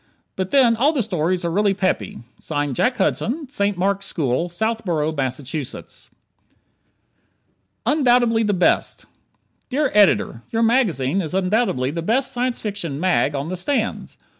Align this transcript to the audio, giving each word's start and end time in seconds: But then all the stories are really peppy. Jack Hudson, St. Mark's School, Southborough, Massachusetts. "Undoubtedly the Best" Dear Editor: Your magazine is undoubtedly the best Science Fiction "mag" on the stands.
But 0.35 0.49
then 0.49 0.75
all 0.75 0.93
the 0.93 1.03
stories 1.03 1.45
are 1.45 1.51
really 1.51 1.75
peppy. 1.75 2.23
Jack 2.73 2.97
Hudson, 2.97 3.47
St. 3.49 3.77
Mark's 3.77 4.07
School, 4.07 4.49
Southborough, 4.49 5.11
Massachusetts. 5.11 6.09
"Undoubtedly 7.85 8.41
the 8.41 8.51
Best" 8.55 9.05
Dear 9.69 9.91
Editor: 9.93 10.41
Your 10.49 10.63
magazine 10.63 11.21
is 11.21 11.35
undoubtedly 11.35 11.91
the 11.91 12.01
best 12.01 12.31
Science 12.31 12.59
Fiction 12.61 12.99
"mag" 12.99 13.35
on 13.35 13.49
the 13.49 13.55
stands. 13.55 14.17